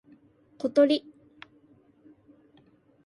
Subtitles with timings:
[0.57, 1.05] ことり